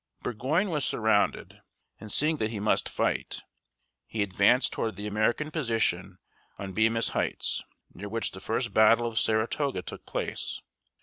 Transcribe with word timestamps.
Burgoyne 0.23 0.71
was 0.71 0.83
surrounded, 0.83 1.61
and 1.99 2.11
seeing 2.11 2.37
that 2.37 2.49
he 2.49 2.59
must 2.59 2.89
fight, 2.89 3.41
he 4.07 4.23
advanced 4.23 4.73
toward 4.73 4.95
the 4.95 5.05
American 5.05 5.51
position 5.51 6.17
on 6.57 6.73
Be´mis 6.73 7.11
Heights, 7.11 7.61
near 7.93 8.09
which 8.09 8.31
the 8.31 8.41
first 8.41 8.73
battle 8.73 9.05
of 9.05 9.19
Săr 9.19 9.43
a 9.43 9.47
tō´ga 9.47 9.85
took 9.85 10.07
place. 10.07 10.59